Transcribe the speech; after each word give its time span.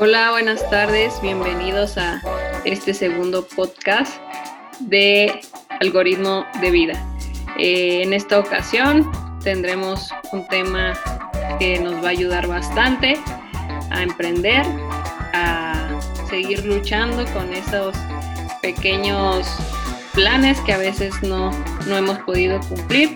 Hola, 0.00 0.32
buenas 0.32 0.68
tardes, 0.70 1.20
bienvenidos 1.22 1.96
a 1.98 2.20
este 2.64 2.92
segundo 2.92 3.46
podcast 3.46 4.20
de 4.80 5.40
Algoritmo 5.80 6.44
de 6.60 6.70
Vida. 6.72 7.06
Eh, 7.58 8.02
en 8.02 8.12
esta 8.12 8.40
ocasión 8.40 9.08
tendremos 9.44 10.10
un 10.32 10.48
tema 10.48 10.94
que 11.60 11.78
nos 11.78 12.02
va 12.02 12.08
a 12.08 12.10
ayudar 12.10 12.48
bastante 12.48 13.16
a 13.92 14.02
emprender, 14.02 14.66
a 15.32 15.88
seguir 16.28 16.64
luchando 16.64 17.24
con 17.32 17.52
esos 17.52 17.94
pequeños 18.62 19.46
planes 20.12 20.60
que 20.62 20.72
a 20.72 20.78
veces 20.78 21.22
no, 21.22 21.52
no 21.86 21.96
hemos 21.96 22.18
podido 22.20 22.58
cumplir. 22.68 23.14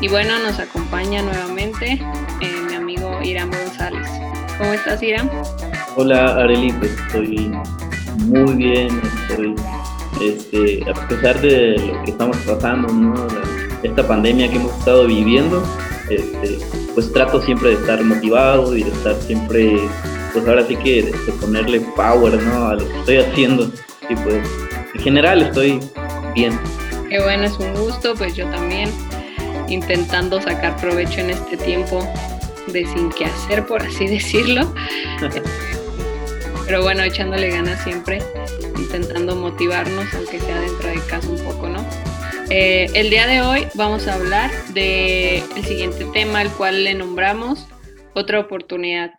Y 0.00 0.08
bueno, 0.08 0.38
nos 0.38 0.58
acompaña 0.60 1.20
nuevamente 1.20 2.00
eh, 2.40 2.60
mi 2.66 2.74
amigo 2.74 3.20
Irán 3.22 3.50
González. 3.50 4.08
¿Cómo 4.56 4.72
estás, 4.72 5.02
Irán? 5.02 5.30
Hola, 5.98 6.36
Arely, 6.36 6.72
pues 6.72 6.90
estoy 6.92 7.50
muy 8.26 8.52
bien, 8.52 9.00
estoy, 9.28 9.54
este, 10.20 10.84
a 10.90 11.08
pesar 11.08 11.40
de 11.40 11.78
lo 11.78 12.04
que 12.04 12.10
estamos 12.10 12.36
pasando, 12.38 12.92
¿no? 12.92 13.14
esta 13.82 14.06
pandemia 14.06 14.50
que 14.50 14.56
hemos 14.56 14.76
estado 14.78 15.06
viviendo, 15.06 15.62
este, 16.10 16.58
pues 16.92 17.10
trato 17.14 17.40
siempre 17.40 17.70
de 17.70 17.74
estar 17.76 18.04
motivado 18.04 18.76
y 18.76 18.82
de 18.82 18.90
estar 18.90 19.14
siempre, 19.22 19.78
pues 20.34 20.46
ahora 20.46 20.66
sí 20.66 20.76
que 20.76 21.02
de, 21.04 21.12
ponerle 21.40 21.80
power, 21.80 22.42
¿no? 22.42 22.66
A 22.66 22.74
lo 22.74 22.86
que 22.86 22.98
estoy 22.98 23.16
haciendo. 23.16 23.72
Y 24.10 24.16
pues, 24.16 24.46
en 24.94 25.00
general 25.00 25.40
estoy 25.40 25.80
bien. 26.34 26.60
Qué 27.08 27.22
bueno, 27.22 27.44
es 27.44 27.58
un 27.58 27.72
gusto, 27.72 28.14
pues 28.14 28.36
yo 28.36 28.46
también 28.50 28.90
intentando 29.68 30.42
sacar 30.42 30.76
provecho 30.76 31.20
en 31.20 31.30
este 31.30 31.56
tiempo 31.56 32.06
de 32.66 32.84
sin 32.84 33.08
qué 33.10 33.24
hacer, 33.24 33.64
por 33.64 33.80
así 33.82 34.06
decirlo. 34.08 34.70
Pero 36.66 36.82
bueno, 36.82 37.04
echándole 37.04 37.50
ganas 37.50 37.80
siempre, 37.84 38.18
intentando 38.76 39.36
motivarnos, 39.36 40.12
aunque 40.14 40.40
sea 40.40 40.60
dentro 40.60 40.88
de 40.88 41.00
casa 41.08 41.28
un 41.28 41.38
poco, 41.44 41.68
¿no? 41.68 41.86
Eh, 42.50 42.88
el 42.94 43.08
día 43.08 43.28
de 43.28 43.40
hoy 43.40 43.68
vamos 43.74 44.08
a 44.08 44.14
hablar 44.14 44.50
del 44.74 45.44
el 45.56 45.64
siguiente 45.64 46.04
tema, 46.12 46.40
al 46.40 46.52
cual 46.56 46.82
le 46.82 46.94
nombramos 46.94 47.68
otra 48.14 48.40
oportunidad. 48.40 49.12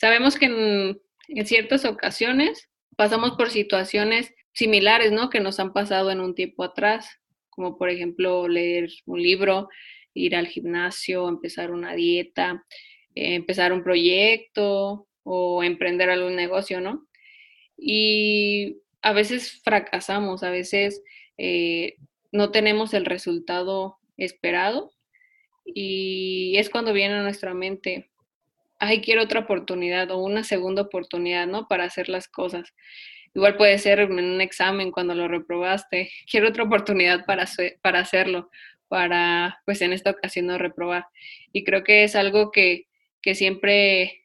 Sabemos 0.00 0.38
que 0.38 0.46
en, 0.46 1.46
ciertas 1.46 1.84
ocasiones 1.84 2.70
pasamos 2.96 3.32
por 3.32 3.50
situaciones 3.50 4.32
similares, 4.54 5.12
¿no? 5.12 5.28
Que 5.28 5.40
nos 5.40 5.60
han 5.60 5.74
pasado 5.74 6.10
en 6.10 6.20
un 6.20 6.34
tiempo 6.34 6.64
atrás, 6.64 7.06
como 7.50 7.76
por 7.76 7.90
ejemplo 7.90 8.48
leer 8.48 8.88
un 9.04 9.22
libro, 9.22 9.68
ir 10.14 10.34
al 10.34 10.46
gimnasio, 10.46 11.28
empezar 11.28 11.70
una 11.70 11.94
dieta, 11.94 12.64
eh, 13.14 13.34
empezar 13.34 13.74
un 13.74 13.82
proyecto 13.82 15.06
o 15.24 15.62
emprender 15.62 16.10
algún 16.10 16.36
negocio, 16.36 16.80
¿no? 16.80 17.06
Y 17.76 18.78
a 19.02 19.12
veces 19.12 19.60
fracasamos, 19.62 20.42
a 20.42 20.50
veces 20.50 21.02
eh, 21.38 21.96
no 22.30 22.50
tenemos 22.50 22.94
el 22.94 23.04
resultado 23.04 23.98
esperado 24.16 24.92
y 25.64 26.54
es 26.56 26.70
cuando 26.70 26.92
viene 26.92 27.14
a 27.14 27.22
nuestra 27.22 27.54
mente, 27.54 28.10
ay, 28.78 29.00
quiero 29.00 29.22
otra 29.22 29.40
oportunidad 29.40 30.10
o 30.10 30.18
una 30.18 30.44
segunda 30.44 30.82
oportunidad, 30.82 31.46
¿no? 31.46 31.68
Para 31.68 31.84
hacer 31.84 32.08
las 32.08 32.28
cosas. 32.28 32.72
Igual 33.34 33.56
puede 33.56 33.78
ser 33.78 34.00
en 34.00 34.12
un 34.12 34.40
examen 34.40 34.90
cuando 34.90 35.14
lo 35.14 35.28
reprobaste, 35.28 36.10
quiero 36.30 36.48
otra 36.48 36.64
oportunidad 36.64 37.24
para, 37.24 37.46
para 37.80 38.00
hacerlo, 38.00 38.50
para, 38.88 39.60
pues 39.64 39.80
en 39.82 39.92
esta 39.92 40.10
ocasión 40.10 40.46
no 40.46 40.58
reprobar. 40.58 41.06
Y 41.52 41.64
creo 41.64 41.82
que 41.84 42.04
es 42.04 42.14
algo 42.14 42.50
que, 42.50 42.86
que 43.22 43.34
siempre 43.34 44.21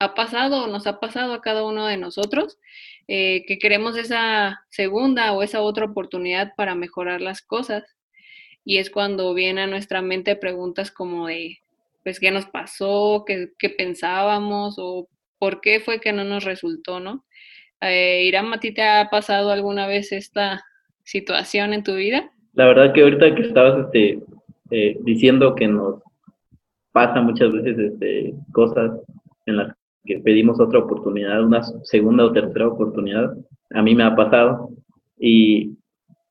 ha 0.00 0.14
pasado, 0.14 0.66
nos 0.66 0.86
ha 0.86 0.98
pasado 0.98 1.34
a 1.34 1.42
cada 1.42 1.62
uno 1.62 1.86
de 1.86 1.98
nosotros, 1.98 2.58
eh, 3.06 3.44
que 3.46 3.58
queremos 3.58 3.98
esa 3.98 4.64
segunda 4.70 5.32
o 5.32 5.42
esa 5.42 5.60
otra 5.60 5.84
oportunidad 5.84 6.54
para 6.56 6.74
mejorar 6.74 7.20
las 7.20 7.42
cosas. 7.42 7.84
Y 8.64 8.78
es 8.78 8.90
cuando 8.90 9.34
viene 9.34 9.62
a 9.62 9.66
nuestra 9.66 10.00
mente 10.00 10.36
preguntas 10.36 10.90
como 10.90 11.26
de, 11.26 11.58
pues, 12.02 12.18
¿qué 12.18 12.30
nos 12.30 12.46
pasó? 12.46 13.24
¿Qué, 13.26 13.50
qué 13.58 13.68
pensábamos? 13.68 14.76
¿O 14.78 15.06
por 15.38 15.60
qué 15.60 15.80
fue 15.80 16.00
que 16.00 16.12
no 16.12 16.24
nos 16.24 16.44
resultó, 16.44 16.98
no? 16.98 17.26
Eh, 17.82 18.24
Irán, 18.24 18.52
¿a 18.54 18.60
ti 18.60 18.72
te 18.72 18.82
ha 18.82 19.08
pasado 19.10 19.50
alguna 19.50 19.86
vez 19.86 20.12
esta 20.12 20.64
situación 21.04 21.74
en 21.74 21.84
tu 21.84 21.94
vida? 21.94 22.30
La 22.54 22.66
verdad 22.66 22.94
que 22.94 23.02
ahorita 23.02 23.34
que 23.34 23.42
estabas 23.42 23.84
este, 23.84 24.18
eh, 24.70 24.96
diciendo 25.00 25.54
que 25.54 25.68
nos 25.68 26.02
pasa 26.92 27.20
muchas 27.20 27.52
veces 27.52 27.78
este, 27.78 28.34
cosas 28.52 28.92
en 29.46 29.56
las 29.58 29.79
que 30.04 30.20
pedimos 30.20 30.60
otra 30.60 30.78
oportunidad, 30.78 31.44
una 31.44 31.62
segunda 31.84 32.24
o 32.24 32.32
tercera 32.32 32.68
oportunidad, 32.68 33.34
a 33.70 33.82
mí 33.82 33.94
me 33.94 34.04
ha 34.04 34.14
pasado. 34.14 34.70
Y 35.18 35.76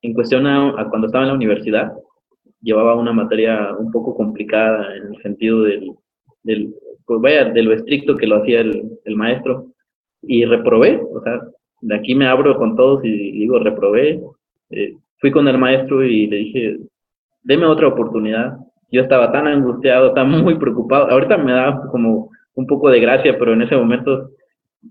en 0.02 0.14
cuestión 0.14 0.46
a, 0.46 0.88
cuando 0.88 1.06
estaba 1.06 1.24
en 1.24 1.28
la 1.28 1.36
universidad, 1.36 1.92
llevaba 2.60 2.94
una 2.94 3.12
materia 3.12 3.74
un 3.78 3.90
poco 3.90 4.14
complicada 4.14 4.96
en 4.96 5.14
el 5.14 5.22
sentido 5.22 5.62
del, 5.62 5.92
del 6.42 6.74
pues 7.06 7.20
vaya, 7.20 7.44
de 7.46 7.62
lo 7.62 7.72
estricto 7.72 8.16
que 8.16 8.26
lo 8.26 8.42
hacía 8.42 8.60
el, 8.60 8.98
el 9.04 9.16
maestro 9.16 9.66
y 10.22 10.44
reprobé, 10.44 11.00
o 11.12 11.20
sea, 11.22 11.40
de 11.80 11.94
aquí 11.94 12.14
me 12.14 12.26
abro 12.26 12.56
con 12.56 12.76
todos 12.76 13.04
y 13.04 13.32
digo, 13.32 13.58
reprobé. 13.58 14.20
Eh, 14.70 14.96
fui 15.18 15.30
con 15.30 15.48
el 15.48 15.58
maestro 15.58 16.04
y 16.04 16.26
le 16.26 16.36
dije, 16.36 16.78
deme 17.42 17.66
otra 17.66 17.88
oportunidad. 17.88 18.56
Yo 18.90 19.02
estaba 19.02 19.32
tan 19.32 19.46
angustiado, 19.46 20.08
estaba 20.08 20.26
muy 20.26 20.56
preocupado. 20.56 21.10
Ahorita 21.10 21.36
me 21.38 21.52
da 21.52 21.80
como 21.90 22.30
un 22.60 22.66
poco 22.66 22.90
de 22.90 23.00
gracia, 23.00 23.38
pero 23.38 23.54
en 23.54 23.62
ese 23.62 23.76
momento 23.76 24.30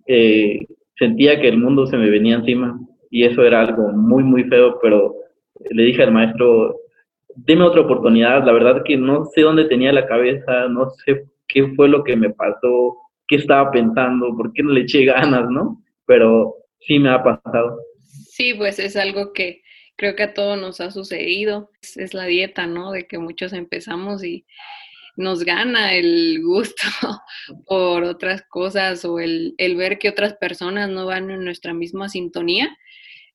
eh, 0.07 0.66
sentía 0.97 1.40
que 1.40 1.47
el 1.47 1.57
mundo 1.57 1.85
se 1.85 1.97
me 1.97 2.09
venía 2.09 2.35
encima 2.35 2.80
y 3.09 3.24
eso 3.24 3.44
era 3.44 3.62
algo 3.62 3.91
muy, 3.91 4.24
muy 4.24 4.44
feo, 4.46 4.80
pero 4.81 5.16
le 5.69 5.84
dije 5.84 6.03
al 6.03 6.12
maestro, 6.12 6.75
dime 7.35 7.63
otra 7.63 7.81
oportunidad. 7.81 8.44
La 8.46 8.52
verdad 8.52 8.84
que 8.84 8.97
no 8.97 9.25
sé 9.25 9.41
dónde 9.41 9.66
tenía 9.66 9.94
la 9.94 10.07
cabeza, 10.07 10.68
no 10.69 10.90
sé 10.90 11.25
qué 11.47 11.68
fue 11.75 11.88
lo 11.88 12.03
que 12.03 12.16
me 12.16 12.30
pasó, 12.31 12.97
qué 13.28 13.38
estaba 13.38 13.72
pensando, 13.72 14.36
por 14.36 14.51
qué 14.53 14.63
no 14.63 14.72
le 14.72 14.81
eché 14.81 15.06
ganas, 15.06 15.50
¿no? 15.50 15.81
Pero 16.06 16.56
sí 16.81 17.00
me 17.00 17.09
ha 17.09 17.24
pasado. 17.24 17.80
Sí, 18.00 18.53
pues 18.53 18.80
es 18.80 18.96
algo 18.96 19.34
que 19.34 19.62
creo 19.96 20.16
que 20.16 20.24
a 20.24 20.34
todos 20.34 20.59
nos 20.59 20.81
ha 20.81 20.91
sucedido. 20.91 21.69
Es, 21.81 22.13
la 22.13 22.25
dieta, 22.25 22.68
¿no? 22.68 22.91
De 22.91 23.07
que 23.07 23.18
muchos 23.18 23.53
empezamos 23.53 24.24
y 24.24 24.46
nos 25.19 25.44
gana 25.44 25.94
el 25.94 26.41
gusto 26.41 26.84
por 27.68 28.03
otras 28.03 28.41
cosas 28.44 29.03
o 29.03 29.19
el, 29.19 29.53
el, 29.57 29.75
ver 29.75 30.00
que 30.00 30.07
otras 30.07 30.34
personas 30.35 30.90
no 30.90 31.06
van 31.06 31.30
en 31.30 31.44
nuestra 31.44 31.74
misma 31.74 32.07
sintonía. 32.07 32.75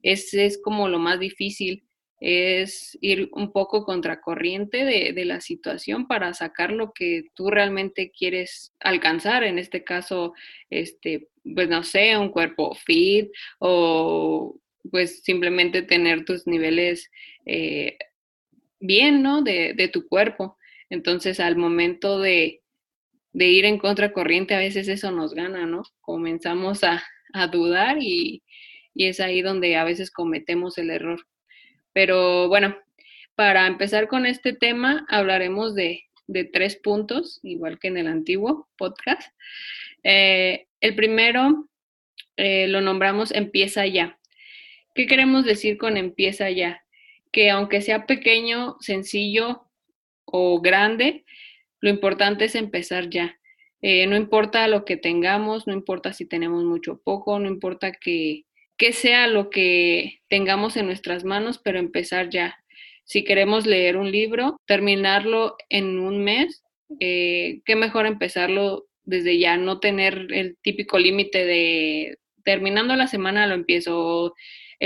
Es, 0.02 0.32
es 0.32 0.60
como 0.60 0.88
lo 0.88 0.98
más 0.98 1.20
difícil 1.20 1.84
es 2.20 2.96
ir 3.02 3.28
un 3.32 3.52
poco 3.52 3.84
contracorriente 3.84 4.86
de, 4.86 5.12
de, 5.12 5.24
la 5.26 5.42
situación 5.42 6.06
para 6.06 6.32
sacar 6.32 6.72
lo 6.72 6.92
que 6.94 7.24
tú 7.34 7.50
realmente 7.50 8.10
quieres 8.10 8.72
alcanzar, 8.80 9.44
en 9.44 9.58
este 9.58 9.84
caso, 9.84 10.32
este, 10.70 11.28
pues 11.54 11.68
no 11.68 11.82
sé, 11.82 12.16
un 12.16 12.30
cuerpo 12.30 12.74
fit 12.74 13.30
o 13.58 14.58
pues 14.90 15.22
simplemente 15.22 15.82
tener 15.82 16.24
tus 16.24 16.46
niveles 16.46 17.10
eh, 17.44 17.98
bien, 18.80 19.22
¿no? 19.22 19.42
De, 19.42 19.74
de, 19.74 19.88
tu 19.88 20.08
cuerpo. 20.08 20.56
Entonces, 20.94 21.40
al 21.40 21.56
momento 21.56 22.20
de, 22.20 22.62
de, 23.32 23.46
ir 23.48 23.64
en 23.64 23.78
contracorriente, 23.78 24.54
a 24.54 24.58
veces 24.58 24.86
eso 24.88 25.10
nos 25.10 25.34
gana, 25.34 25.66
¿no? 25.66 25.82
Comenzamos 26.00 26.84
a, 26.84 27.02
a 27.32 27.48
dudar 27.48 27.98
y, 28.00 28.44
y 28.94 29.06
es 29.06 29.18
ahí 29.20 29.42
donde 29.42 29.76
a 29.76 29.84
veces 29.84 30.10
cometemos 30.10 30.78
el 30.78 30.90
error. 30.90 31.26
Pero 31.92 32.48
bueno, 32.48 32.76
para 33.34 33.66
empezar 33.66 34.06
con 34.06 34.24
este 34.24 34.52
tema, 34.52 35.04
hablaremos 35.08 35.74
de, 35.74 36.04
tres 36.52 36.76
puntos, 36.76 37.40
igual 37.42 37.78
que 37.80 37.88
en 37.88 37.98
el 37.98 38.06
antiguo 38.06 38.68
podcast. 38.78 39.32
Eh, 40.04 40.66
el 40.80 40.94
primero 40.94 41.68
eh, 42.36 42.68
lo 42.68 42.80
nombramos 42.80 43.32
empieza 43.32 43.86
ya. 43.86 44.18
¿Qué 44.94 45.06
queremos 45.06 45.44
decir 45.44 45.76
con 45.76 45.96
empieza 45.96 46.50
ya? 46.50 46.84
Que 47.32 47.50
aunque 47.50 47.82
sea 47.82 48.06
pequeño, 48.06 48.76
sencillo 48.80 49.68
o 50.36 50.60
grande, 50.60 51.24
lo 51.80 51.90
importante 51.90 52.46
es 52.46 52.56
empezar 52.56 53.08
ya. 53.08 53.38
Eh, 53.82 54.08
no 54.08 54.16
importa 54.16 54.66
lo 54.66 54.84
que 54.84 54.96
tengamos, 54.96 55.68
no 55.68 55.72
importa 55.72 56.12
si 56.12 56.26
tenemos 56.26 56.64
mucho 56.64 56.94
o 56.94 57.00
poco, 57.04 57.38
no 57.38 57.46
importa 57.46 57.92
que, 57.92 58.42
que 58.76 58.92
sea 58.92 59.28
lo 59.28 59.48
que 59.48 60.22
tengamos 60.28 60.76
en 60.76 60.86
nuestras 60.86 61.22
manos, 61.22 61.60
pero 61.62 61.78
empezar 61.78 62.30
ya. 62.30 62.56
Si 63.04 63.22
queremos 63.22 63.64
leer 63.64 63.96
un 63.96 64.10
libro, 64.10 64.56
terminarlo 64.66 65.56
en 65.68 66.00
un 66.00 66.24
mes, 66.24 66.64
eh, 66.98 67.60
qué 67.64 67.76
mejor 67.76 68.06
empezarlo 68.06 68.86
desde 69.04 69.38
ya, 69.38 69.56
no 69.56 69.78
tener 69.78 70.26
el 70.32 70.56
típico 70.62 70.98
límite 70.98 71.44
de 71.44 72.18
terminando 72.44 72.96
la 72.96 73.06
semana 73.06 73.46
lo 73.46 73.54
empiezo, 73.54 74.34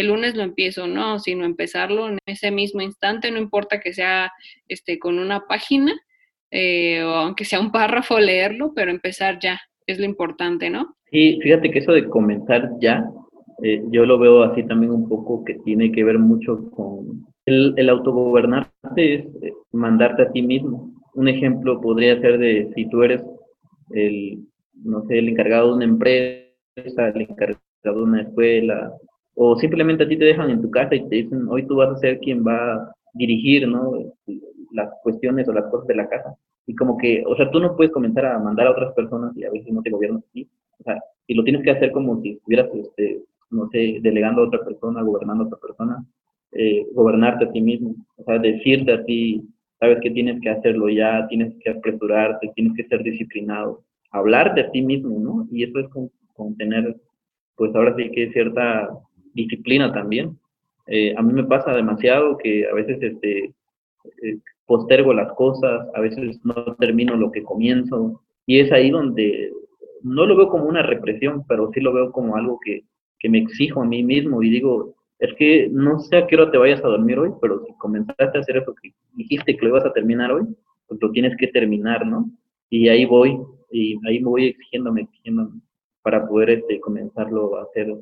el 0.00 0.08
lunes 0.08 0.36
lo 0.36 0.42
empiezo, 0.42 0.86
no, 0.86 1.18
sino 1.18 1.44
empezarlo 1.44 2.08
en 2.08 2.18
ese 2.26 2.50
mismo 2.50 2.80
instante, 2.80 3.30
no 3.30 3.38
importa 3.38 3.80
que 3.80 3.92
sea 3.92 4.32
este, 4.68 4.98
con 4.98 5.18
una 5.18 5.46
página, 5.46 5.92
eh, 6.50 7.02
o 7.02 7.10
aunque 7.10 7.44
sea 7.44 7.60
un 7.60 7.72
párrafo 7.72 8.18
leerlo, 8.18 8.72
pero 8.74 8.90
empezar 8.90 9.38
ya. 9.40 9.60
es 9.86 9.98
lo 9.98 10.04
importante, 10.04 10.70
¿no? 10.70 10.96
Sí, 11.10 11.38
fíjate 11.42 11.70
que 11.70 11.78
eso 11.78 11.92
de 11.92 12.08
comenzar 12.08 12.70
ya, 12.80 13.04
eh, 13.62 13.82
yo 13.90 14.04
lo 14.06 14.18
veo 14.18 14.42
así 14.42 14.62
también 14.66 14.92
un 14.92 15.08
poco 15.08 15.44
que 15.44 15.54
tiene 15.64 15.90
que 15.90 16.04
ver 16.04 16.18
mucho 16.18 16.70
con 16.70 17.26
el, 17.46 17.74
el 17.76 17.88
autogobernarte, 17.88 19.14
es 19.14 19.24
eh, 19.42 19.52
mandarte 19.72 20.22
a 20.22 20.30
ti 20.30 20.42
mismo. 20.42 20.92
Un 21.14 21.28
ejemplo 21.28 21.80
podría 21.80 22.20
ser 22.20 22.38
de 22.38 22.70
si 22.74 22.88
tú 22.88 23.02
eres 23.02 23.22
el, 23.90 24.44
no 24.74 25.04
sé, 25.06 25.18
el 25.18 25.30
encargado 25.30 25.68
de 25.68 25.74
una 25.74 25.84
empresa, 25.84 27.08
el 27.14 27.22
encargado 27.22 27.60
de 27.82 28.02
una 28.02 28.22
escuela, 28.22 28.92
o 29.40 29.56
simplemente 29.56 30.02
a 30.02 30.08
ti 30.08 30.16
te 30.16 30.24
dejan 30.24 30.50
en 30.50 30.60
tu 30.60 30.68
casa 30.68 30.96
y 30.96 31.08
te 31.08 31.14
dicen, 31.14 31.46
hoy 31.48 31.64
tú 31.64 31.76
vas 31.76 31.90
a 31.90 31.98
ser 31.98 32.18
quien 32.18 32.44
va 32.44 32.74
a 32.74 32.92
dirigir, 33.14 33.68
¿no? 33.68 33.92
Las 34.72 34.90
cuestiones 35.04 35.48
o 35.48 35.52
las 35.52 35.70
cosas 35.70 35.86
de 35.86 35.94
la 35.94 36.08
casa. 36.08 36.34
Y 36.66 36.74
como 36.74 36.98
que, 36.98 37.22
o 37.24 37.36
sea, 37.36 37.48
tú 37.48 37.60
no 37.60 37.76
puedes 37.76 37.92
comenzar 37.92 38.26
a 38.26 38.38
mandar 38.40 38.66
a 38.66 38.72
otras 38.72 38.92
personas 38.94 39.36
y 39.36 39.44
a 39.44 39.50
veces 39.52 39.72
no 39.72 39.80
te 39.80 39.90
gobiernas 39.90 40.24
a 40.24 40.32
ti. 40.32 40.48
O 40.80 40.82
sea, 40.82 41.00
y 41.28 41.34
lo 41.34 41.44
tienes 41.44 41.62
que 41.62 41.70
hacer 41.70 41.92
como 41.92 42.20
si 42.20 42.30
estuvieras, 42.30 42.68
este, 42.74 43.22
no 43.50 43.68
sé, 43.68 43.98
delegando 44.02 44.42
a 44.42 44.48
otra 44.48 44.64
persona, 44.64 45.02
gobernando 45.02 45.44
a 45.44 45.46
otra 45.46 45.60
persona, 45.60 46.04
eh, 46.50 46.84
gobernarte 46.92 47.44
a 47.44 47.52
ti 47.52 47.60
mismo. 47.60 47.94
O 48.16 48.24
sea, 48.24 48.40
decirte 48.40 48.92
a 48.92 49.04
ti, 49.04 49.40
sabes 49.78 50.00
que 50.02 50.10
tienes 50.10 50.40
que 50.40 50.50
hacerlo 50.50 50.88
ya, 50.88 51.28
tienes 51.28 51.54
que 51.62 51.70
apresurarte, 51.70 52.50
tienes 52.56 52.72
que 52.76 52.88
ser 52.88 53.04
disciplinado. 53.04 53.84
Hablar 54.10 54.56
de 54.56 54.64
ti 54.64 54.82
mismo, 54.82 55.16
¿no? 55.20 55.46
Y 55.52 55.62
eso 55.62 55.78
es 55.78 55.88
con, 55.90 56.10
con 56.34 56.56
tener, 56.56 56.96
pues 57.54 57.72
ahora 57.76 57.94
sí 57.96 58.10
que 58.10 58.32
cierta 58.32 58.88
disciplina 59.34 59.92
también. 59.92 60.38
Eh, 60.86 61.14
a 61.16 61.22
mí 61.22 61.32
me 61.32 61.44
pasa 61.44 61.72
demasiado 61.74 62.38
que 62.38 62.66
a 62.68 62.74
veces 62.74 62.98
este, 63.02 63.44
eh, 64.22 64.38
postergo 64.66 65.12
las 65.12 65.32
cosas, 65.32 65.86
a 65.94 66.00
veces 66.00 66.38
no 66.44 66.54
termino 66.76 67.16
lo 67.16 67.30
que 67.30 67.42
comienzo, 67.42 68.22
y 68.46 68.60
es 68.60 68.72
ahí 68.72 68.90
donde 68.90 69.52
no 70.02 70.26
lo 70.26 70.36
veo 70.36 70.48
como 70.48 70.64
una 70.64 70.82
represión, 70.82 71.44
pero 71.48 71.70
sí 71.72 71.80
lo 71.80 71.92
veo 71.92 72.12
como 72.12 72.36
algo 72.36 72.58
que, 72.64 72.84
que 73.18 73.28
me 73.28 73.38
exijo 73.38 73.82
a 73.82 73.84
mí 73.84 74.02
mismo 74.02 74.42
y 74.42 74.50
digo, 74.50 74.94
es 75.18 75.34
que 75.34 75.68
no 75.70 75.98
sé 75.98 76.16
a 76.16 76.26
qué 76.26 76.36
hora 76.36 76.50
te 76.50 76.58
vayas 76.58 76.84
a 76.84 76.88
dormir 76.88 77.18
hoy, 77.18 77.30
pero 77.40 77.64
si 77.64 77.72
comenzaste 77.74 78.38
a 78.38 78.40
hacer 78.40 78.58
eso 78.58 78.74
que 78.80 78.92
dijiste 79.14 79.56
que 79.56 79.62
lo 79.62 79.70
ibas 79.70 79.84
a 79.84 79.92
terminar 79.92 80.30
hoy, 80.32 80.44
pues 80.86 81.00
lo 81.02 81.10
tienes 81.10 81.36
que 81.36 81.48
terminar, 81.48 82.06
¿no? 82.06 82.30
Y 82.70 82.88
ahí 82.88 83.04
voy, 83.04 83.38
y 83.70 83.98
ahí 84.06 84.20
me 84.20 84.28
voy 84.28 84.46
exigiéndome, 84.46 85.02
exigiéndome 85.02 85.60
para 86.02 86.26
poder 86.26 86.50
este, 86.50 86.80
comenzarlo 86.80 87.58
a 87.58 87.64
hacer 87.64 87.92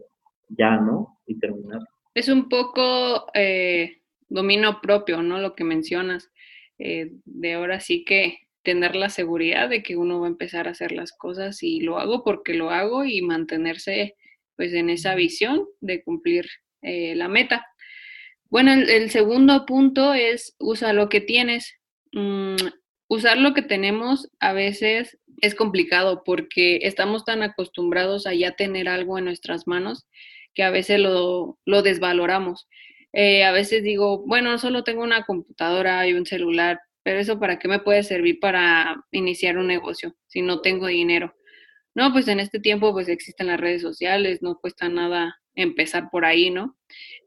ya, 0.49 0.77
¿no? 0.77 1.21
Y 1.27 1.39
terminar. 1.39 1.81
Es 2.15 2.29
un 2.29 2.49
poco 2.49 3.27
eh, 3.35 4.03
dominio 4.29 4.81
propio, 4.81 5.23
¿no? 5.23 5.39
Lo 5.39 5.55
que 5.55 5.65
mencionas, 5.65 6.31
eh, 6.79 7.11
de 7.25 7.55
ahora 7.55 7.81
sí 7.81 8.05
que 8.05 8.39
tener 8.63 8.97
la 8.97 9.11
seguridad 9.11 9.69
de 9.69 9.83
que 9.83 9.97
uno 9.97 10.21
va 10.21 10.27
a 10.27 10.31
empezar 10.31 10.67
a 10.67 10.73
hacer 10.73 10.93
las 10.93 11.13
cosas 11.13 11.63
y 11.63 11.81
lo 11.81 11.99
hago 11.99 12.25
porque 12.25 12.55
lo 12.55 12.71
hago 12.71 13.05
y 13.05 13.23
mantenerse 13.23 14.17
pues 14.57 14.73
en 14.73 14.91
esa 14.91 15.15
visión 15.15 15.67
de 15.81 16.03
cumplir 16.03 16.49
eh, 16.83 17.15
la 17.15 17.29
meta. 17.29 17.65
Bueno, 18.51 18.73
el, 18.73 19.11
segundo 19.11 19.67
punto 19.67 20.15
es 20.15 20.57
usa 20.59 20.93
lo 20.93 21.09
que 21.09 21.21
tienes. 21.21 21.75
Mm, 22.13 22.57
usar 23.09 23.39
lo 23.39 23.55
que 23.55 23.63
tenemos 23.63 24.31
a 24.41 24.53
veces 24.53 25.19
es 25.41 25.55
complicado 25.55 26.23
porque 26.25 26.81
estamos 26.83 27.25
tan 27.25 27.43
acostumbrados 27.43 28.27
a 28.27 28.35
ya 28.35 28.57
tener 28.57 28.89
algo 28.89 29.19
en 29.19 29.27
nuestras 29.27 29.67
manos 29.67 30.07
que 30.57 30.65
a 30.65 30.71
veces 30.71 30.99
lo, 30.99 31.59
desvaloramos. 31.67 32.67
Eh, 33.13 33.45
a 33.45 33.53
veces 33.53 33.85
digo, 33.85 34.27
bueno, 34.27 34.59
solo 34.59 34.83
tengo 34.83 35.03
una 35.03 35.25
computadora 35.25 36.09
y 36.09 36.15
un 36.15 36.27
celular, 36.27 36.81
pero 37.03 37.21
eso 37.21 37.39
para 37.39 37.59
qué 37.59 37.69
me 37.69 37.79
puede 37.79 38.03
servir 38.03 38.41
para 38.41 39.05
iniciar 39.13 39.59
un 39.59 39.69
negocio 39.69 40.17
si 40.27 40.43
no 40.43 40.63
tengo 40.63 40.87
dinero. 40.87 41.35
No, 41.95 42.13
pues 42.13 42.27
en 42.29 42.41
este 42.41 42.59
tiempo 42.59 42.93
pues 42.93 43.09
existen 43.09 43.47
las 43.49 43.61
redes 43.61 43.83
sociales, 43.83 44.43
no 44.43 44.59
cuesta 44.59 44.89
nada 44.89 45.37
empezar 45.55 46.09
por 46.11 46.25
ahí, 46.25 46.51
¿no? 46.51 46.77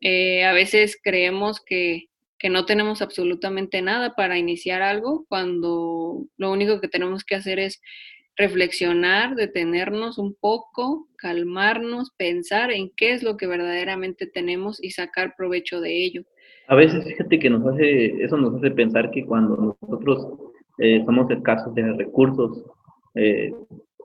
Eh, 0.02 0.44
a 0.44 0.54
veces 0.54 1.00
creemos 1.02 1.62
que, 1.64 2.10
que 2.40 2.50
no 2.50 2.66
tenemos 2.66 3.02
absolutamente 3.02 3.82
nada 3.82 4.16
para 4.16 4.38
iniciar 4.38 4.82
algo 4.82 5.26
cuando 5.30 6.26
lo 6.38 6.52
único 6.52 6.82
que 6.82 6.88
tenemos 6.88 7.24
que 7.24 7.36
hacer 7.36 7.60
es 7.60 7.80
reflexionar, 8.40 9.36
detenernos 9.36 10.18
un 10.18 10.34
poco, 10.34 11.10
calmarnos, 11.18 12.12
pensar 12.18 12.72
en 12.72 12.90
qué 12.96 13.12
es 13.12 13.22
lo 13.22 13.36
que 13.36 13.48
verdaderamente 13.48 14.28
tenemos 14.28 14.82
y 14.82 14.92
sacar 14.92 15.36
provecho 15.38 15.82
de 15.82 16.06
ello. 16.06 16.24
A 16.70 16.76
veces 16.76 17.04
fíjate 17.04 17.38
que 17.38 17.50
nos 17.50 17.68
hace, 17.68 18.24
eso 18.24 18.38
nos 18.38 18.56
hace 18.56 18.72
pensar 18.72 19.12
que 19.12 19.26
cuando 19.26 19.76
nosotros 19.82 20.54
eh, 20.78 21.04
somos 21.06 21.30
escasos 21.30 21.76
de 21.76 21.92
recursos, 21.92 22.64
eh, 23.16 23.52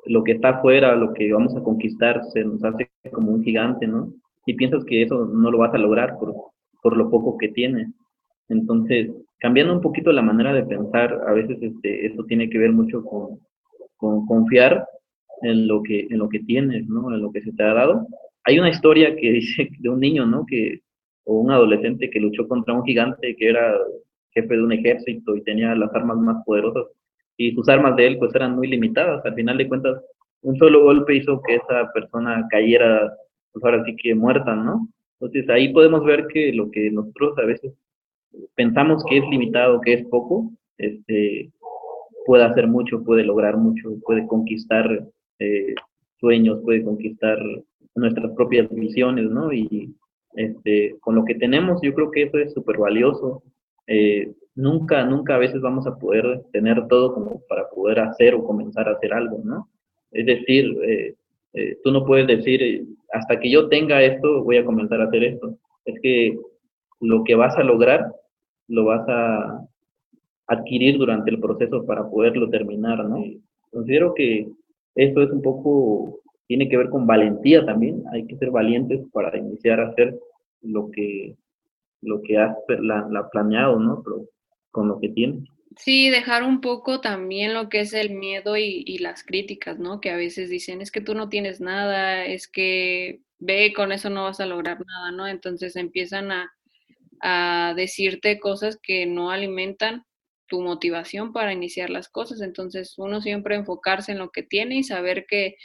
lo 0.06 0.24
que 0.24 0.32
está 0.32 0.48
afuera, 0.48 0.96
lo 0.96 1.14
que 1.14 1.32
vamos 1.32 1.54
a 1.56 1.62
conquistar, 1.62 2.20
se 2.32 2.44
nos 2.44 2.62
hace 2.64 2.90
como 3.12 3.30
un 3.30 3.44
gigante, 3.44 3.86
¿no? 3.86 4.12
Y 4.46 4.54
piensas 4.54 4.84
que 4.84 5.02
eso 5.02 5.26
no 5.26 5.52
lo 5.52 5.58
vas 5.58 5.72
a 5.74 5.78
lograr 5.78 6.18
por, 6.18 6.34
por 6.82 6.96
lo 6.96 7.08
poco 7.08 7.38
que 7.38 7.50
tienes. 7.50 7.88
Entonces, 8.48 9.12
cambiando 9.38 9.74
un 9.74 9.80
poquito 9.80 10.10
la 10.10 10.22
manera 10.22 10.52
de 10.52 10.64
pensar, 10.64 11.20
a 11.24 11.32
veces 11.32 11.56
este, 11.62 12.06
eso 12.06 12.24
tiene 12.24 12.50
que 12.50 12.58
ver 12.58 12.72
mucho 12.72 13.04
con, 13.04 13.38
con 14.04 14.26
confiar 14.26 14.86
en 15.42 15.66
lo 15.66 15.82
que, 15.82 16.06
en 16.10 16.18
lo 16.18 16.28
que 16.28 16.40
tienes, 16.40 16.86
¿no? 16.88 17.12
En 17.12 17.22
lo 17.22 17.32
que 17.32 17.42
se 17.42 17.52
te 17.52 17.62
ha 17.62 17.74
dado. 17.74 18.06
Hay 18.44 18.58
una 18.58 18.70
historia 18.70 19.16
que 19.16 19.32
dice 19.32 19.68
de 19.78 19.88
un 19.88 20.00
niño, 20.00 20.26
¿no? 20.26 20.44
Que, 20.46 20.80
o 21.24 21.38
un 21.38 21.50
adolescente 21.50 22.10
que 22.10 22.20
luchó 22.20 22.46
contra 22.46 22.74
un 22.74 22.84
gigante 22.84 23.34
que 23.36 23.48
era 23.48 23.74
jefe 24.32 24.56
de 24.56 24.62
un 24.62 24.72
ejército 24.72 25.36
y 25.36 25.42
tenía 25.42 25.74
las 25.74 25.94
armas 25.94 26.18
más 26.18 26.44
poderosas 26.44 26.84
y 27.36 27.52
sus 27.52 27.68
armas 27.68 27.96
de 27.96 28.06
él 28.06 28.18
pues 28.18 28.34
eran 28.34 28.54
muy 28.56 28.68
limitadas. 28.68 29.24
Al 29.24 29.34
final 29.34 29.56
de 29.56 29.68
cuentas, 29.68 30.02
un 30.42 30.56
solo 30.58 30.82
golpe 30.82 31.16
hizo 31.16 31.40
que 31.46 31.56
esa 31.56 31.90
persona 31.92 32.46
cayera, 32.50 33.10
pues 33.52 33.64
ahora 33.64 33.84
sí 33.84 33.96
que 33.96 34.14
muerta, 34.14 34.54
¿no? 34.54 34.88
Entonces 35.20 35.48
ahí 35.48 35.72
podemos 35.72 36.04
ver 36.04 36.26
que 36.26 36.52
lo 36.52 36.70
que 36.70 36.90
nosotros 36.90 37.38
a 37.38 37.46
veces 37.46 37.72
pensamos 38.54 39.02
que 39.08 39.18
es 39.18 39.24
limitado, 39.30 39.80
que 39.80 39.94
es 39.94 40.06
poco, 40.08 40.50
este, 40.76 41.50
puede 42.24 42.44
hacer 42.44 42.66
mucho, 42.66 43.02
puede 43.04 43.24
lograr 43.24 43.56
mucho, 43.56 43.90
puede 44.04 44.26
conquistar 44.26 44.86
eh, 45.38 45.74
sueños, 46.18 46.60
puede 46.62 46.82
conquistar 46.84 47.38
nuestras 47.94 48.32
propias 48.32 48.68
visiones, 48.70 49.30
¿no? 49.30 49.52
Y 49.52 49.94
este, 50.34 50.96
con 51.00 51.14
lo 51.14 51.24
que 51.24 51.34
tenemos, 51.34 51.80
yo 51.82 51.94
creo 51.94 52.10
que 52.10 52.22
eso 52.22 52.38
es 52.38 52.52
súper 52.52 52.78
valioso. 52.78 53.42
Eh, 53.86 54.32
nunca, 54.54 55.04
nunca 55.04 55.34
a 55.36 55.38
veces 55.38 55.60
vamos 55.60 55.86
a 55.86 55.96
poder 55.96 56.42
tener 56.52 56.86
todo 56.88 57.14
como 57.14 57.42
para 57.48 57.68
poder 57.68 58.00
hacer 58.00 58.34
o 58.34 58.44
comenzar 58.44 58.88
a 58.88 58.92
hacer 58.92 59.12
algo, 59.12 59.40
¿no? 59.44 59.68
Es 60.10 60.26
decir, 60.26 60.76
eh, 60.82 61.76
tú 61.84 61.92
no 61.92 62.04
puedes 62.04 62.26
decir, 62.26 62.84
hasta 63.12 63.38
que 63.38 63.50
yo 63.50 63.68
tenga 63.68 64.02
esto, 64.02 64.42
voy 64.42 64.56
a 64.56 64.64
comenzar 64.64 65.00
a 65.00 65.04
hacer 65.04 65.24
esto. 65.24 65.56
Es 65.84 66.00
que 66.00 66.36
lo 67.00 67.22
que 67.24 67.34
vas 67.34 67.56
a 67.56 67.62
lograr, 67.62 68.12
lo 68.68 68.84
vas 68.86 69.04
a, 69.08 69.66
adquirir 70.46 70.98
durante 70.98 71.30
el 71.30 71.40
proceso 71.40 71.84
para 71.86 72.08
poderlo 72.08 72.48
terminar, 72.50 73.04
¿no? 73.04 73.24
Considero 73.70 74.14
que 74.14 74.46
esto 74.94 75.22
es 75.22 75.30
un 75.30 75.42
poco, 75.42 76.20
tiene 76.46 76.68
que 76.68 76.76
ver 76.76 76.90
con 76.90 77.06
valentía 77.06 77.64
también, 77.64 78.04
hay 78.12 78.26
que 78.26 78.36
ser 78.36 78.50
valientes 78.50 79.00
para 79.12 79.36
iniciar 79.36 79.80
a 79.80 79.88
hacer 79.88 80.18
lo 80.62 80.90
que, 80.90 81.36
lo 82.02 82.20
que 82.22 82.38
has 82.38 82.56
la, 82.68 83.28
planeado, 83.30 83.78
¿no? 83.78 84.02
Pero 84.04 84.28
con 84.70 84.88
lo 84.88 85.00
que 85.00 85.08
tienes. 85.08 85.44
Sí, 85.76 86.08
dejar 86.08 86.44
un 86.44 86.60
poco 86.60 87.00
también 87.00 87.52
lo 87.52 87.68
que 87.68 87.80
es 87.80 87.94
el 87.94 88.10
miedo 88.14 88.56
y, 88.56 88.84
y, 88.86 88.98
las 88.98 89.24
críticas, 89.24 89.78
¿no? 89.78 90.00
Que 90.00 90.10
a 90.10 90.16
veces 90.16 90.48
dicen, 90.48 90.80
es 90.80 90.92
que 90.92 91.00
tú 91.00 91.14
no 91.14 91.28
tienes 91.28 91.60
nada, 91.60 92.24
es 92.26 92.46
que 92.46 93.22
ve, 93.40 93.72
con 93.74 93.90
eso 93.90 94.08
no 94.08 94.24
vas 94.24 94.38
a 94.38 94.46
lograr 94.46 94.78
nada, 94.86 95.10
¿no? 95.10 95.26
Entonces 95.26 95.74
empiezan 95.74 96.30
a, 96.30 96.52
a 97.20 97.74
decirte 97.74 98.38
cosas 98.38 98.78
que 98.80 99.06
no 99.06 99.30
alimentan 99.30 100.04
tu 100.54 100.62
motivación 100.62 101.32
para 101.32 101.52
iniciar 101.52 101.90
las 101.90 102.08
cosas. 102.08 102.40
Entonces, 102.40 102.94
uno 102.96 103.20
siempre 103.20 103.56
enfocarse 103.56 104.12
en 104.12 104.18
lo 104.18 104.30
que 104.30 104.44
tiene 104.44 104.76
y 104.76 104.84
saber 104.84 105.26
que 105.26 105.56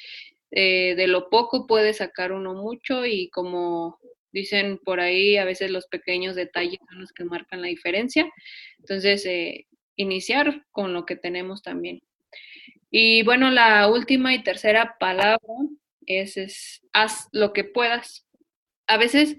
eh, 0.50 0.96
de 0.96 1.05
lo 1.05 1.29
poco 1.29 1.67
puede 1.67 1.93
sacar 1.93 2.31
uno 2.31 2.55
mucho 2.55 3.05
y 3.05 3.29
como 3.29 4.00
dicen 4.31 4.79
por 4.84 5.00
ahí, 5.00 5.38
a 5.38 5.46
veces 5.46 5.69
los 5.69 5.86
pequeños 5.86 6.36
detalles 6.36 6.79
son 6.89 7.01
los 7.01 7.12
que 7.12 7.24
marcan 7.24 7.62
la 7.62 7.67
diferencia. 7.67 8.27
Entonces, 8.79 9.27
eh, 9.27 9.67
iniciar 9.96 10.65
con 10.72 10.91
lo 10.91 11.05
que 11.05 11.15
tenemos 11.15 11.62
también. 11.62 12.01
Y 12.89 13.22
bueno, 13.22 13.51
la 13.51 13.88
última 13.89 14.34
y 14.34 14.41
tercera 14.41 14.96
palabra 15.00 15.38
es, 16.08 16.36
es 16.36 16.81
haz 16.93 17.27
lo 17.31 17.53
que 17.53 17.63
puedas. 17.63 18.25
A 18.88 18.98
veces 18.98 19.38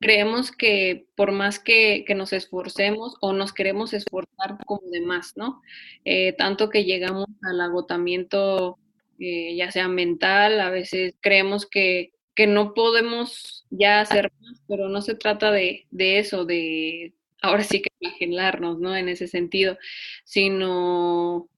creemos 0.00 0.50
que 0.50 1.06
por 1.14 1.30
más 1.30 1.58
que, 1.58 2.04
nos 2.16 2.32
esforcemos 2.32 3.16
o 3.20 3.32
nos 3.32 3.52
queremos 3.52 3.92
esforzar 3.92 4.56
como 4.66 4.80
demás, 4.90 5.34
¿no? 5.36 5.62
Eh, 6.04 6.32
tanto 6.32 6.70
que 6.70 6.84
llegamos 6.84 7.26
al 7.42 7.60
agotamiento, 7.60 8.78
eh, 9.18 9.54
ya 9.56 9.70
sea 9.70 9.88
mental, 9.88 10.60
a 10.60 10.70
veces 10.70 11.14
creemos 11.20 11.66
que, 11.66 12.12
no 12.48 12.72
podemos 12.72 13.66
ya 13.68 14.00
hacer 14.00 14.32
más, 14.40 14.62
pero 14.66 14.88
no 14.88 15.02
se 15.02 15.14
trata 15.14 15.52
de, 15.52 15.86
eso, 15.92 16.46
de 16.46 17.12
ahora 17.42 17.62
sí 17.62 17.82
que 17.82 17.90
flagelarnos, 17.98 18.78
¿no? 18.78 18.96
En 18.96 19.10
ese 19.10 19.28
sentido, 19.28 19.76
sino 20.24 21.50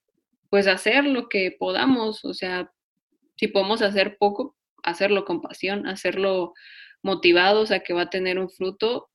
pues 0.50 0.66
hacer 0.66 1.04
lo 1.04 1.28
que 1.28 1.54
podamos, 1.56 2.24
o 2.24 2.34
sea, 2.34 2.72
si 3.36 3.46
podemos 3.46 3.80
hacer 3.80 4.16
poco, 4.18 4.56
hacerlo 4.82 5.24
con 5.24 5.40
pasión, 5.40 5.86
hacerlo 5.86 6.52
motivados 7.02 7.70
a 7.70 7.80
que 7.80 7.94
va 7.94 8.02
a 8.02 8.10
tener 8.10 8.38
un 8.38 8.50
fruto 8.50 9.08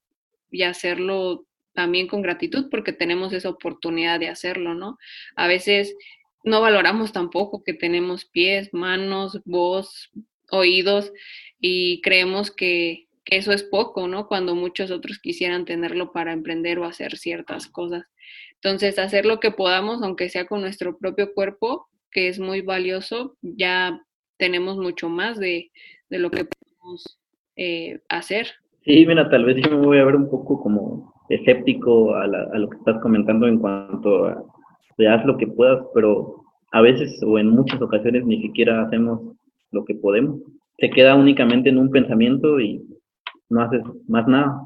y 0.51 0.63
hacerlo 0.63 1.45
también 1.73 2.07
con 2.07 2.21
gratitud 2.21 2.69
porque 2.69 2.93
tenemos 2.93 3.33
esa 3.33 3.49
oportunidad 3.49 4.19
de 4.19 4.29
hacerlo, 4.29 4.73
¿no? 4.73 4.97
A 5.35 5.47
veces 5.47 5.95
no 6.43 6.61
valoramos 6.61 7.11
tampoco 7.11 7.63
que 7.63 7.73
tenemos 7.73 8.25
pies, 8.25 8.73
manos, 8.73 9.41
voz, 9.45 10.09
oídos 10.49 11.11
y 11.59 12.01
creemos 12.01 12.51
que, 12.51 13.05
eso 13.25 13.51
es 13.51 13.61
poco, 13.61 14.07
¿no? 14.07 14.27
Cuando 14.27 14.55
muchos 14.55 14.89
otros 14.89 15.19
quisieran 15.19 15.65
tenerlo 15.65 16.13
para 16.13 16.31
emprender 16.31 16.79
o 16.79 16.85
hacer 16.85 17.17
ciertas 17.17 17.67
cosas. 17.67 18.05
Entonces, 18.53 18.97
hacer 18.99 19.25
lo 19.25 19.41
que 19.41 19.51
podamos, 19.51 20.01
aunque 20.01 20.29
sea 20.29 20.47
con 20.47 20.61
nuestro 20.61 20.97
propio 20.97 21.33
cuerpo, 21.33 21.89
que 22.09 22.29
es 22.29 22.39
muy 22.39 22.61
valioso, 22.61 23.35
ya 23.41 24.01
tenemos 24.37 24.77
mucho 24.77 25.09
más 25.09 25.37
de, 25.37 25.71
lo 26.09 26.31
que 26.31 26.45
podemos 26.45 27.19
eh, 27.57 27.99
hacer. 28.09 28.47
Sí, 28.85 29.05
mira, 29.05 29.29
tal 29.29 29.43
vez 29.43 29.57
yo 29.57 29.77
me 29.77 29.85
voy 29.85 29.97
a 29.97 30.05
ver 30.05 30.15
un 30.15 30.29
poco 30.29 30.61
como 30.61 31.13
escéptico 31.29 32.15
a, 32.15 32.25
lo 32.27 32.69
que 32.69 32.77
estás 32.77 33.01
comentando 33.01 33.47
en 33.47 33.59
cuanto 33.59 34.25
a 34.25 34.43
lo 35.25 35.37
que 35.37 35.47
puedas, 35.47 35.85
pero 35.93 36.43
a 36.71 36.81
veces 36.81 37.21
o 37.23 37.37
en 37.37 37.49
muchas 37.49 37.81
ocasiones 37.81 38.25
ni 38.25 38.41
siquiera 38.41 38.83
hacemos 38.83 39.35
lo 39.71 39.83
que 39.85 39.95
podemos. 39.95 40.39
Se 40.77 40.89
queda 40.89 41.15
únicamente 41.15 41.69
en 41.69 41.77
un 41.77 41.91
pensamiento 41.91 42.59
y 42.59 42.81
no 43.49 43.61
haces 43.61 43.81
más 44.07 44.27
nada. 44.27 44.61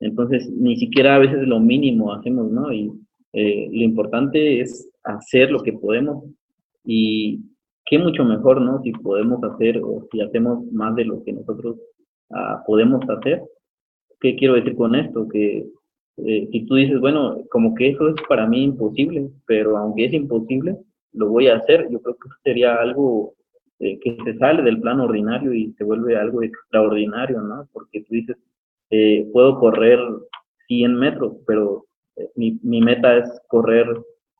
Entonces, 0.00 0.48
ni 0.50 0.76
siquiera 0.76 1.16
a 1.16 1.18
veces 1.18 1.46
lo 1.46 1.58
mínimo 1.58 2.12
hacemos, 2.12 2.50
¿no? 2.50 2.72
Y 2.72 2.90
eh, 3.32 3.68
lo 3.70 3.82
importante 3.82 4.60
es 4.60 4.88
hacer 5.02 5.50
lo 5.50 5.62
que 5.62 5.72
podemos 5.72 6.24
y 6.84 7.40
qué 7.84 7.98
mucho 7.98 8.24
mejor, 8.24 8.60
¿no? 8.60 8.80
Si 8.82 8.92
podemos 8.92 9.42
hacer 9.42 9.80
o 9.82 10.06
si 10.10 10.20
hacemos 10.20 10.64
más 10.72 10.94
de 10.94 11.04
lo 11.04 11.22
que 11.24 11.32
nosotros 11.32 11.76
ah, 12.30 12.62
podemos 12.66 13.02
hacer. 13.08 13.42
¿Qué 14.20 14.36
quiero 14.36 14.54
decir 14.54 14.76
con 14.76 14.94
esto? 14.94 15.28
Que 15.28 15.66
eh, 16.18 16.48
si 16.50 16.66
tú 16.66 16.74
dices, 16.74 16.98
bueno, 17.00 17.38
como 17.50 17.74
que 17.74 17.90
eso 17.90 18.08
es 18.08 18.16
para 18.28 18.46
mí 18.46 18.64
imposible, 18.64 19.30
pero 19.46 19.76
aunque 19.76 20.06
es 20.06 20.12
imposible, 20.12 20.76
lo 21.12 21.28
voy 21.28 21.48
a 21.48 21.56
hacer, 21.56 21.88
yo 21.90 22.00
creo 22.00 22.16
que 22.16 22.28
sería 22.42 22.74
algo 22.76 23.34
eh, 23.78 23.98
que 24.00 24.16
se 24.24 24.36
sale 24.38 24.62
del 24.62 24.80
plano 24.80 25.04
ordinario 25.04 25.52
y 25.54 25.72
se 25.74 25.84
vuelve 25.84 26.16
algo 26.16 26.42
extraordinario, 26.42 27.40
¿no? 27.40 27.68
Porque 27.72 28.00
tú 28.02 28.14
dices, 28.14 28.36
eh, 28.90 29.28
puedo 29.32 29.58
correr 29.60 30.00
100 30.66 30.94
metros, 30.94 31.36
pero 31.46 31.86
mi, 32.34 32.58
mi 32.62 32.80
meta 32.80 33.16
es 33.18 33.40
correr 33.46 33.86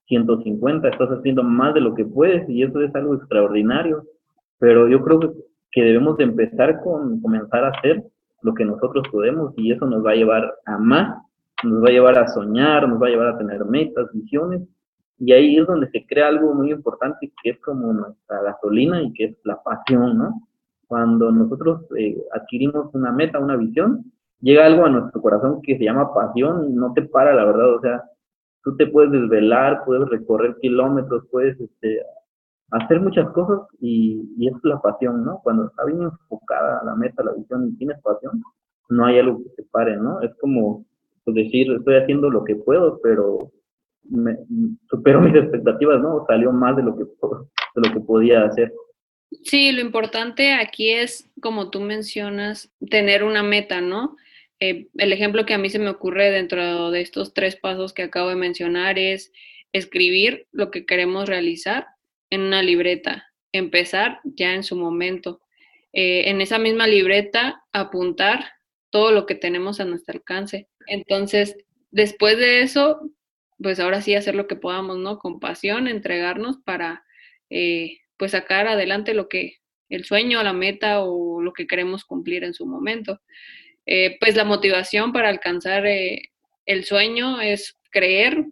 150, 0.09 0.88
estás 0.88 1.11
haciendo 1.11 1.42
más 1.45 1.75
de 1.75 1.80
lo 1.80 1.95
que 1.95 2.04
puedes 2.04 2.49
y 2.49 2.62
eso 2.62 2.80
es 2.80 2.92
algo 2.95 3.14
extraordinario, 3.14 4.02
pero 4.59 4.88
yo 4.88 5.02
creo 5.04 5.21
que 5.21 5.30
debemos 5.75 6.17
de 6.17 6.25
empezar 6.25 6.81
con 6.81 7.21
comenzar 7.21 7.65
a 7.65 7.69
hacer 7.69 8.05
lo 8.43 8.55
que 8.55 8.65
nosotros 8.65 9.07
podemos 9.11 9.53
y 9.57 9.73
eso 9.73 9.87
nos 9.87 10.05
va 10.05 10.13
a 10.13 10.17
llevar 10.17 10.55
a 10.67 10.79
más 10.79 11.29
nos 11.65 11.83
va 11.83 11.89
a 11.89 11.93
llevar 11.93 12.19
a 12.19 12.29
soñar, 12.29 12.89
nos 12.89 13.03
va 13.03 13.09
a 13.09 13.11
llevar 13.11 13.29
a 13.29 13.39
tener 13.39 13.65
metas, 13.65 14.07
visiones, 14.13 14.63
y 15.19 15.33
ahí 15.33 15.57
es 15.57 15.67
donde 15.67 15.91
se 15.91 16.07
crea 16.07 16.29
algo 16.29 16.55
muy 16.55 16.71
importante 16.71 17.33
que 17.43 17.51
es 17.51 17.61
como 17.61 17.93
nuestra 17.93 18.43
gasolina 18.43 19.03
y 19.03 19.13
que 19.13 19.25
es 19.25 19.37
la 19.45 19.61
pasión, 19.63 20.17
¿no? 20.17 20.43
Cuando 20.87 21.33
nosotros 21.33 21.83
eh, 21.99 22.17
adquirimos 22.33 22.95
una 22.95 23.11
meta, 23.11 23.41
una 23.41 23.57
visión, 23.57 24.05
llega 24.41 24.65
algo 24.65 24.87
a 24.87 24.91
nuestro 24.91 25.21
corazón 25.21 25.61
que 25.63 25.77
se 25.77 25.85
llama 25.85 26.15
pasión 26.15 26.71
y 26.71 26.73
no 26.73 26.93
te 26.93 27.03
para, 27.03 27.35
la 27.35 27.45
verdad, 27.45 27.75
o 27.75 27.81
sea, 27.81 28.05
tú 28.63 28.77
te 28.77 28.87
puedes 28.87 29.11
desvelar, 29.11 29.83
puedes 29.85 30.09
recorrer 30.09 30.57
kilómetros, 30.61 31.25
puedes 31.33 31.61
este, 31.61 32.01
hacer 32.71 33.01
muchas 33.01 33.31
cosas 33.31 33.61
y, 33.81 34.23
y 34.37 34.49
es 34.49 34.55
la 34.63 34.81
pasión, 34.81 35.25
¿no? 35.25 35.41
Cuando 35.43 35.67
está 35.67 35.85
bien 35.85 36.03
enfocada 36.03 36.83
la 36.85 36.95
meta, 36.95 37.23
la 37.23 37.33
visión 37.33 37.69
y 37.69 37.77
tienes 37.77 38.01
pasión, 38.03 38.43
no 38.89 39.07
hay 39.07 39.19
algo 39.19 39.43
que 39.43 39.63
te 39.63 39.63
pare, 39.71 39.97
¿no? 39.97 40.21
Es 40.23 40.35
como 40.41 40.85
pues, 41.25 41.35
decir, 41.35 41.71
estoy 41.73 41.97
haciendo 41.97 42.31
lo 42.31 42.45
que 42.45 42.57
puedo, 42.57 43.01
pero 43.03 43.51
me, 44.05 44.37
supero 44.89 45.21
mis 45.21 45.35
expectativas, 45.35 46.01
¿no? 46.01 46.25
Salió 46.27 46.53
más 46.53 46.77
de 46.77 46.83
lo 46.83 46.97
que, 46.97 47.05
de 47.05 47.89
lo 47.89 47.95
que 47.95 48.01
podía 48.01 48.45
hacer. 48.45 48.73
Sí, 49.45 49.73
lo 49.73 49.81
importante 49.81 50.55
aquí 50.55 50.91
es, 50.91 51.31
como 51.43 51.71
tú 51.71 51.81
mencionas, 51.81 52.73
tener 52.91 53.25
una 53.25 53.43
meta, 53.43 53.81
¿no? 53.81 54.17
Eh, 54.61 54.89
el 54.97 55.13
ejemplo 55.13 55.47
que 55.47 55.55
a 55.55 55.59
mí 55.59 55.71
se 55.71 55.79
me 55.79 55.91
ocurre 55.91 56.31
dentro 56.31 56.91
de 56.91 57.01
estos 57.01 57.33
tres 57.33 57.57
pasos 57.57 57.93
que 57.93 58.03
acabo 58.03 58.31
de 58.31 58.37
mencionar 58.37 58.99
es 58.99 59.33
escribir 59.73 60.47
lo 60.51 60.71
que 60.71 60.87
queremos 60.87 61.29
realizar 61.29 61.87
en 62.30 62.42
una 62.42 62.62
libreta, 62.62 63.26
empezar 63.52 64.20
ya 64.25 64.54
en 64.54 64.62
su 64.62 64.76
momento. 64.76 65.40
Eh, 65.92 66.28
en 66.28 66.40
esa 66.40 66.58
misma 66.58 66.87
libreta, 66.87 67.62
apuntar 67.73 68.52
todo 68.90 69.12
lo 69.12 69.26
que 69.26 69.35
tenemos 69.35 69.80
a 69.80 69.85
nuestro 69.85 70.14
alcance. 70.14 70.68
Entonces, 70.87 71.56
después 71.90 72.38
de 72.38 72.62
eso, 72.62 73.00
pues 73.62 73.80
ahora 73.80 74.02
sí 74.02 74.14
hacer 74.14 74.35
lo 74.35 74.47
que 74.47 74.56
podamos, 74.56 74.99
¿no? 74.99 75.18
Con 75.18 75.40
pasión, 75.40 75.88
entregarnos 75.88 76.58
para, 76.64 77.04
eh, 77.50 77.99
pues 78.16 78.32
sacar 78.32 78.66
adelante 78.66 79.14
lo 79.14 79.28
que, 79.28 79.56
el 79.88 80.04
sueño, 80.04 80.42
la 80.42 80.52
meta 80.52 81.00
o 81.02 81.40
lo 81.40 81.52
que 81.52 81.66
queremos 81.66 82.04
cumplir 82.04 82.44
en 82.44 82.54
su 82.54 82.66
momento. 82.66 83.20
Eh, 83.87 84.18
pues 84.20 84.37
la 84.37 84.44
motivación 84.44 85.12
para 85.12 85.30
alcanzar 85.30 85.87
el 85.87 86.85
sueño 86.85 87.40
es 87.40 87.78
creer 87.90 88.44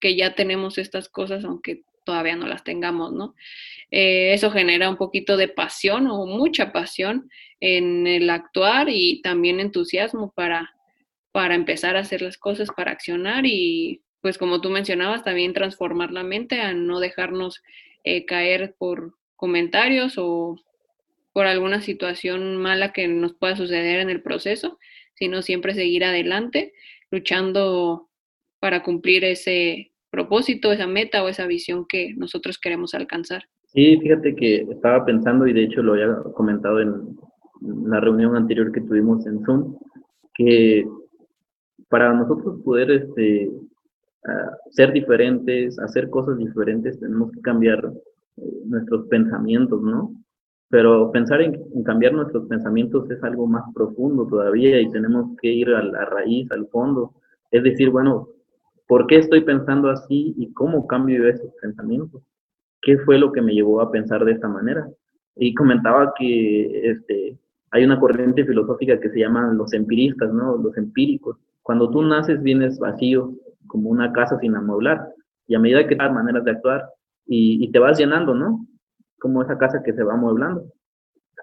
que 0.00 0.14
ya 0.14 0.34
tenemos 0.34 0.78
estas 0.78 1.08
cosas, 1.08 1.44
aunque 1.44 1.82
todavía 2.04 2.36
no 2.36 2.46
las 2.46 2.64
tengamos, 2.64 3.12
¿no? 3.12 3.34
eso 3.90 4.50
genera 4.50 4.90
un 4.90 4.96
poquito 4.96 5.36
de 5.36 5.46
pasión 5.46 6.08
o 6.08 6.26
mucha 6.26 6.72
pasión 6.72 7.30
en 7.60 8.08
el 8.08 8.28
actuar 8.28 8.88
y 8.90 9.22
también 9.22 9.60
entusiasmo 9.60 10.32
para, 10.34 10.74
para 11.30 11.54
empezar 11.54 11.96
a 11.96 12.00
hacer 12.00 12.20
las 12.20 12.36
cosas, 12.36 12.70
para 12.76 12.90
accionar 12.90 13.46
y 13.46 14.02
pues 14.20 14.38
como 14.38 14.60
tú 14.60 14.70
mencionabas, 14.70 15.22
también 15.22 15.52
transformar 15.52 16.10
la 16.10 16.22
mente 16.22 16.60
a 16.60 16.72
no 16.72 16.98
dejarnos 16.98 17.62
eh, 18.04 18.24
caer 18.24 18.74
por 18.78 19.14
comentarios 19.36 20.14
o 20.16 20.56
por 21.32 21.46
alguna 21.46 21.80
situación 21.82 22.56
mala 22.56 22.92
que 22.92 23.08
nos 23.08 23.34
pueda 23.34 23.56
suceder 23.56 24.00
en 24.00 24.08
el 24.08 24.22
proceso, 24.22 24.78
sino 25.14 25.42
siempre 25.42 25.74
seguir 25.74 26.04
adelante, 26.04 26.72
luchando 27.10 28.08
para 28.60 28.82
cumplir 28.82 29.24
ese 29.24 29.92
propósito, 30.14 30.72
esa 30.72 30.86
meta 30.86 31.22
o 31.22 31.28
esa 31.28 31.46
visión 31.46 31.86
que 31.88 32.14
nosotros 32.16 32.58
queremos 32.58 32.94
alcanzar. 32.94 33.42
Sí, 33.66 33.98
fíjate 34.00 34.36
que 34.36 34.66
estaba 34.70 35.04
pensando 35.04 35.46
y 35.46 35.52
de 35.52 35.64
hecho 35.64 35.82
lo 35.82 35.94
había 35.94 36.14
comentado 36.34 36.80
en 36.80 37.16
la 37.86 38.00
reunión 38.00 38.36
anterior 38.36 38.70
que 38.70 38.80
tuvimos 38.80 39.26
en 39.26 39.44
Zoom, 39.44 39.76
que 40.34 40.86
para 41.88 42.12
nosotros 42.12 42.60
poder 42.62 42.90
este, 42.90 43.50
ser 44.70 44.92
diferentes, 44.92 45.78
hacer 45.78 46.08
cosas 46.10 46.38
diferentes, 46.38 46.98
tenemos 46.98 47.30
que 47.32 47.40
cambiar 47.40 47.92
eh, 48.36 48.42
nuestros 48.66 49.06
pensamientos, 49.08 49.82
¿no? 49.82 50.14
Pero 50.68 51.10
pensar 51.12 51.40
en, 51.42 51.62
cambiar 51.84 52.14
nuestros 52.14 52.46
pensamientos 52.48 53.10
es 53.10 53.22
algo 53.22 53.46
más 53.46 53.64
profundo 53.74 54.26
todavía 54.26 54.80
y 54.80 54.90
tenemos 54.90 55.36
que 55.40 55.48
ir 55.48 55.68
a 55.70 55.82
la 55.82 56.04
raíz, 56.06 56.50
al 56.50 56.66
fondo. 56.68 57.14
Es 57.50 57.62
decir, 57.62 57.90
bueno, 57.90 58.28
¿por 58.94 59.08
qué 59.08 59.16
estoy 59.16 59.40
pensando 59.40 59.90
así 59.90 60.36
y 60.38 60.52
cómo 60.52 60.86
cambio 60.86 61.28
esos 61.28 61.50
pensamientos? 61.60 62.22
¿Qué 62.80 62.96
fue 62.98 63.18
lo 63.18 63.32
que 63.32 63.42
me 63.42 63.52
llevó 63.52 63.80
a 63.80 63.90
pensar 63.90 64.24
de 64.24 64.30
esta 64.30 64.46
manera? 64.46 64.88
Y 65.34 65.52
comentaba 65.52 66.14
que 66.16 66.90
este, 66.90 67.36
hay 67.72 67.82
una 67.82 67.98
corriente 67.98 68.44
filosófica 68.44 69.00
que 69.00 69.10
se 69.10 69.18
llama 69.18 69.52
los 69.52 69.72
empiristas, 69.72 70.32
¿no? 70.32 70.56
Los 70.58 70.76
empíricos 70.76 71.36
cuando 71.64 71.90
tú 71.90 72.02
naces 72.02 72.40
vienes 72.40 72.78
vacío, 72.78 73.34
como 73.66 73.90
una 73.90 74.12
casa 74.12 74.38
sin 74.38 74.54
amoblar, 74.54 75.08
y 75.48 75.56
a 75.56 75.58
medida 75.58 75.88
que 75.88 75.96
das 75.96 76.12
maneras 76.12 76.44
de 76.44 76.52
actuar 76.52 76.88
y, 77.26 77.68
te 77.72 77.80
vas 77.80 77.98
llenando, 77.98 78.32
¿no? 78.32 78.64
Como 79.18 79.42
esa 79.42 79.58
casa 79.58 79.82
que 79.82 79.92
se 79.92 80.04
va 80.04 80.14
amueblando. 80.14 80.66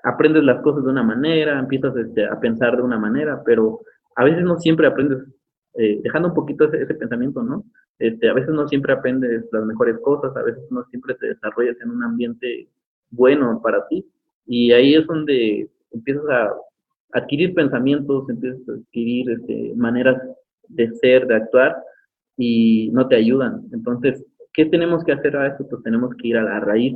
Aprendes 0.05 0.45
las 0.45 0.61
cosas 0.61 0.85
de 0.85 0.89
una 0.89 1.03
manera, 1.03 1.59
empiezas 1.59 1.97
este, 1.97 2.25
a 2.25 2.39
pensar 2.39 2.77
de 2.77 2.83
una 2.83 2.97
manera, 2.97 3.43
pero 3.43 3.81
a 4.15 4.23
veces 4.23 4.41
no 4.41 4.57
siempre 4.57 4.87
aprendes, 4.87 5.19
eh, 5.75 5.99
dejando 6.03 6.29
un 6.29 6.33
poquito 6.33 6.71
ese, 6.71 6.93
pensamiento, 6.95 7.41
¿no? 7.43 7.63
Este, 7.99 8.29
a 8.29 8.33
veces 8.33 8.49
no 8.51 8.67
siempre 8.67 8.93
aprendes 8.93 9.45
las 9.51 9.65
mejores 9.65 9.97
cosas, 9.99 10.35
a 10.35 10.43
veces 10.43 10.63
no 10.71 10.83
siempre 10.85 11.15
te 11.15 11.27
desarrollas 11.27 11.77
en 11.81 11.91
un 11.91 12.03
ambiente 12.03 12.67
bueno 13.09 13.61
para 13.63 13.87
ti, 13.87 14.05
y 14.45 14.71
ahí 14.71 14.95
es 14.95 15.05
donde 15.05 15.69
empiezas 15.91 16.27
a 16.29 16.53
adquirir 17.13 17.53
pensamientos, 17.53 18.29
empiezas 18.29 18.67
a 18.69 18.73
adquirir 18.73 19.29
este, 19.31 19.73
maneras 19.75 20.21
de 20.67 20.91
ser, 20.95 21.27
de 21.27 21.35
actuar, 21.35 21.75
y 22.37 22.89
no 22.91 23.07
te 23.07 23.15
ayudan. 23.15 23.61
Entonces, 23.71 24.25
¿qué 24.53 24.65
tenemos 24.65 25.03
que 25.03 25.11
hacer 25.11 25.35
a 25.37 25.47
eso? 25.47 25.67
Pues 25.69 25.83
tenemos 25.83 26.15
que 26.15 26.29
ir 26.29 26.37
a 26.37 26.43
la 26.43 26.59
raíz, 26.59 26.95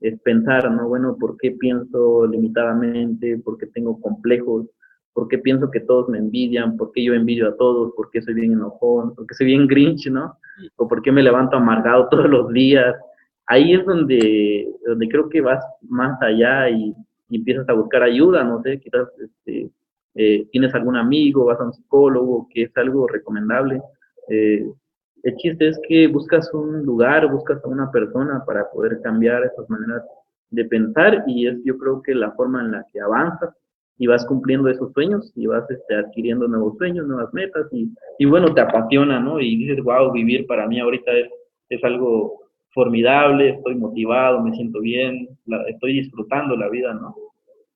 es 0.00 0.20
pensar, 0.20 0.70
¿no? 0.70 0.88
Bueno, 0.88 1.16
¿por 1.18 1.36
qué 1.36 1.52
pienso 1.52 2.26
limitadamente? 2.26 3.38
¿Por 3.38 3.56
qué 3.56 3.66
tengo 3.66 4.00
complejos? 4.00 4.66
¿Por 5.12 5.28
qué 5.28 5.38
pienso 5.38 5.70
que 5.70 5.80
todos 5.80 6.08
me 6.08 6.18
envidian? 6.18 6.76
¿Por 6.76 6.92
qué 6.92 7.04
yo 7.04 7.14
envidio 7.14 7.48
a 7.48 7.56
todos? 7.56 7.92
¿Por 7.94 8.10
qué 8.10 8.22
soy 8.22 8.34
bien 8.34 8.52
enojón? 8.52 9.14
¿Por 9.14 9.26
qué 9.26 9.34
soy 9.34 9.46
bien 9.46 9.66
grinch, 9.66 10.06
no? 10.08 10.38
¿O 10.76 10.88
por 10.88 11.02
qué 11.02 11.12
me 11.12 11.22
levanto 11.22 11.56
amargado 11.56 12.08
todos 12.10 12.28
los 12.28 12.52
días? 12.52 12.94
ahí 13.46 13.74
es 13.74 13.84
donde, 13.84 14.68
donde 14.86 15.08
creo 15.08 15.28
que 15.28 15.40
vas 15.40 15.64
más 15.82 16.20
allá 16.22 16.70
y, 16.70 16.94
empiezas 17.30 17.66
a 17.70 17.72
buscar 17.72 18.02
ayuda, 18.02 18.44
no 18.44 18.60
sé, 18.60 18.78
quizás 18.78 19.08
este, 19.18 19.70
eh, 20.14 20.46
tienes 20.52 20.74
algún 20.74 20.96
amigo, 20.96 21.46
vas 21.46 21.58
a 21.58 21.64
un 21.64 21.72
psicólogo, 21.72 22.46
que 22.52 22.64
es 22.64 22.76
algo 22.76 23.08
recomendable. 23.08 23.80
Eh, 24.28 24.66
el 25.22 25.36
chiste 25.36 25.68
es 25.68 25.80
que 25.88 26.08
buscas 26.08 26.52
un 26.52 26.84
lugar, 26.84 27.32
buscas 27.32 27.64
a 27.64 27.68
una 27.68 27.90
persona 27.90 28.44
para 28.44 28.70
poder 28.70 29.00
cambiar 29.00 29.44
esas 29.44 29.66
maneras 29.70 30.02
de 30.50 30.66
pensar 30.66 31.24
y 31.26 31.46
es 31.46 31.56
yo 31.64 31.78
creo 31.78 32.02
que 32.02 32.14
la 32.14 32.32
forma 32.32 32.60
en 32.60 32.72
la 32.72 32.86
que 32.92 33.00
avanzas 33.00 33.54
y 34.02 34.08
vas 34.08 34.26
cumpliendo 34.26 34.68
esos 34.68 34.92
sueños 34.94 35.32
y 35.36 35.46
vas 35.46 35.62
este, 35.70 35.94
adquiriendo 35.94 36.48
nuevos 36.48 36.76
sueños, 36.76 37.06
nuevas 37.06 37.32
metas 37.32 37.68
y, 37.70 37.88
y, 38.18 38.24
bueno, 38.24 38.52
te 38.52 38.60
apasiona, 38.60 39.20
¿no? 39.20 39.38
Y 39.38 39.54
dices, 39.54 39.80
wow, 39.84 40.10
vivir 40.10 40.44
para 40.48 40.66
mí 40.66 40.80
ahorita 40.80 41.12
es, 41.12 41.28
es 41.68 41.84
algo 41.84 42.40
formidable, 42.74 43.50
estoy 43.50 43.76
motivado, 43.76 44.42
me 44.42 44.56
siento 44.56 44.80
bien, 44.80 45.28
estoy 45.68 46.00
disfrutando 46.00 46.56
la 46.56 46.68
vida, 46.68 46.92
¿no? 46.94 47.14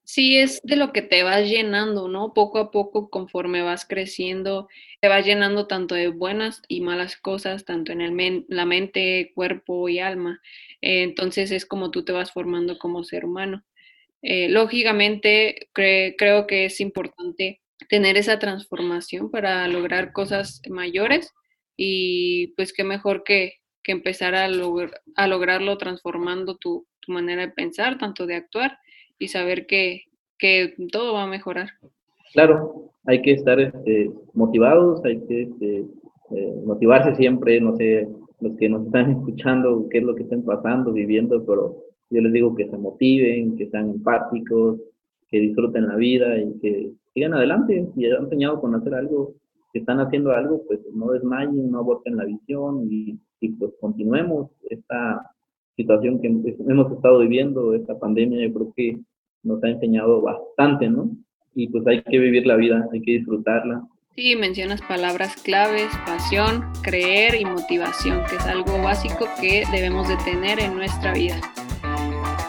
Sí, 0.03 0.37
es 0.37 0.61
de 0.65 0.75
lo 0.75 0.93
que 0.93 1.03
te 1.03 1.23
vas 1.23 1.49
llenando, 1.49 2.09
¿no? 2.09 2.35
Poco 2.35 2.59
a 2.59 2.73
poco, 2.73 3.09
conforme 3.09 3.63
vas 3.63 3.87
creciendo, 3.87 4.67
te 5.01 5.07
vas 5.07 5.25
llenando 5.25 5.69
tanto 5.69 5.95
de 5.95 6.09
buenas 6.09 6.61
y 6.67 6.81
malas 6.81 7.17
cosas, 7.17 7.65
tanto 7.65 7.93
en 7.93 8.01
el 8.01 8.45
la 8.49 8.67
mente, 8.67 9.31
cuerpo 9.33 9.89
y 9.89 10.01
alma. 10.01 10.41
entonces 10.81 11.53
es 11.53 11.65
como 11.67 11.93
tú 11.93 12.05
te 12.05 12.11
vas 12.11 12.33
formando 12.33 12.79
como 12.79 13.05
ser 13.05 13.25
humano. 13.25 13.63
Eh, 14.29 14.49
lógicamente, 14.49 15.69
creo 15.73 16.49
que 16.49 16.65
es 16.65 16.81
importante 16.81 17.61
tener 17.89 18.17
esa 18.17 18.41
transformación 18.41 19.31
para 19.31 19.69
lograr 19.69 20.11
cosas 20.11 20.61
mayores 20.69 21.33
y 21.77 22.49
pues 22.57 22.73
qué 22.73 22.83
mejor 22.83 23.23
que, 23.23 23.61
que 23.85 23.93
empezar 23.93 24.35
a, 24.35 24.49
lograrlo 24.49 25.79
transformando 25.79 26.57
tu, 26.57 26.89
tu, 26.99 27.13
manera 27.13 27.43
de 27.43 27.53
pensar, 27.53 27.99
tanto 27.99 28.27
de 28.27 28.35
actuar 28.35 28.77
y 29.17 29.29
saber 29.29 29.69
que, 29.69 30.07
que, 30.41 30.75
todo 30.91 31.15
va 31.15 31.23
a 31.23 31.29
mejorar. 31.29 31.69
Claro, 32.33 32.91
hay 33.05 33.23
que 33.23 33.31
estar 33.31 33.61
este, 33.61 34.11
motivados, 34.35 35.05
hay 35.05 35.25
que 35.29 35.43
este, 35.43 35.85
eh, 36.33 36.55
motivarse 36.65 37.15
siempre, 37.15 37.61
no 37.61 37.77
sé, 37.77 38.09
los 38.41 38.57
que 38.57 38.69
nos 38.69 38.87
están 38.87 39.09
escuchando, 39.13 39.87
qué 39.89 39.99
es 39.99 40.05
lo 40.05 40.17
que 40.17 40.25
están 40.25 40.43
pasando, 40.43 40.93
viviendo, 40.93 41.47
pero 41.47 41.86
yo 42.11 42.21
les 42.21 42.33
digo 42.33 42.55
que 42.55 42.69
se 42.69 42.77
motiven, 42.77 43.57
que 43.57 43.69
sean 43.71 43.91
empáticos, 43.91 44.81
que 45.29 45.41
disfruten 45.41 45.89
la 45.89 45.97
vida 45.97 46.39
y 46.39 46.59
que 46.61 46.93
sigan 47.15 47.35
adelante. 47.35 47.89
Si 47.95 48.07
han 48.07 48.29
soñado 48.29 48.61
con 48.61 48.75
hacer 48.75 48.95
algo, 48.95 49.35
que 49.73 49.81
están 49.81 50.01
haciendo 50.01 50.33
algo, 50.33 50.63
pues 50.67 50.81
no 50.95 51.11
desmayen, 51.11 51.71
no 51.71 51.79
aborten 51.79 52.17
la 52.17 52.25
visión 52.25 52.87
y 52.91 53.19
y 53.41 53.51
pues 53.51 53.73
continuemos 53.81 54.51
esta 54.71 55.31
situación 55.77 56.21
que 56.21 56.29
hemos 56.29 56.93
estado 56.93 57.19
viviendo, 57.21 57.75
esta 57.75 57.99
pandemia, 57.99 58.47
yo 58.47 58.55
creo 58.55 58.73
que 58.75 58.99
nos 59.43 59.63
ha 59.63 59.69
enseñado 59.69 60.23
bastante, 60.23 60.89
¿no? 60.89 61.11
Y 61.55 61.69
pues 61.69 61.87
hay 61.87 62.03
que 62.03 62.19
vivir 62.19 62.47
la 62.47 62.57
vida, 62.57 62.89
hay 62.93 63.03
que 63.03 63.13
disfrutarla. 63.13 63.87
Sí, 64.15 64.35
mencionas 64.35 64.81
palabras 64.81 65.37
claves, 65.43 65.89
pasión, 66.07 66.65
creer 66.83 67.35
y 67.39 67.45
motivación, 67.45 68.21
que 68.29 68.37
es 68.37 68.47
algo 68.47 68.83
básico 68.83 69.27
que 69.39 69.65
debemos 69.71 70.09
de 70.09 70.17
tener 70.25 70.59
en 70.59 70.75
nuestra 70.75 71.13
vida. 71.13 71.37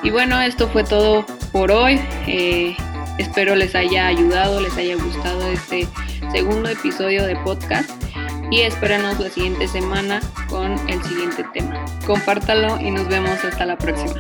Y 0.07 0.09
bueno, 0.09 0.39
esto 0.39 0.69
fue 0.69 0.85
todo 0.85 1.25
por 1.51 1.69
hoy. 1.69 1.99
Eh, 2.27 2.77
espero 3.17 3.57
les 3.57 3.75
haya 3.75 4.07
ayudado, 4.07 4.61
les 4.61 4.77
haya 4.77 4.95
gustado 4.95 5.51
este 5.51 5.85
segundo 6.31 6.69
episodio 6.69 7.25
de 7.25 7.35
podcast 7.35 7.89
y 8.49 8.61
espéranos 8.61 9.19
la 9.19 9.29
siguiente 9.29 9.67
semana 9.67 10.21
con 10.47 10.71
el 10.87 11.03
siguiente 11.03 11.43
tema. 11.51 11.83
Compártalo 12.05 12.79
y 12.79 12.89
nos 12.89 13.09
vemos 13.09 13.43
hasta 13.43 13.65
la 13.65 13.77
próxima. 13.77 14.13